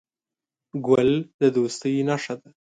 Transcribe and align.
ګل 0.87 1.11
د 1.39 1.41
دوستۍ 1.55 1.95
نښه 2.09 2.35
ده. 2.41 2.49